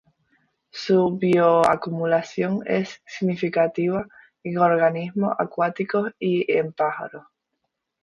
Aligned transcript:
Su 0.71 1.15
bioacumulación 1.19 2.61
es 2.65 3.03
significativa 3.05 4.07
en 4.43 4.57
organismos 4.57 5.35
acuáticos 5.37 6.11
y 6.17 6.51
en 6.51 6.73
pájaros. 6.73 7.27